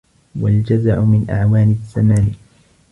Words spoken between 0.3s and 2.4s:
وَالْجَزَعُ مِنْ أَعْوَانِ الزَّمَانِ